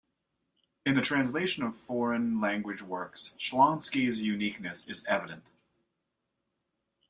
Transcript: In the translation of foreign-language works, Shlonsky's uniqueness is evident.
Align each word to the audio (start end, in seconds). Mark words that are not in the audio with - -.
In 0.83 0.95
the 0.95 1.01
translation 1.01 1.61
of 1.63 1.77
foreign-language 1.77 2.81
works, 2.81 3.35
Shlonsky's 3.37 4.19
uniqueness 4.19 4.87
is 4.89 5.05
evident. 5.05 5.51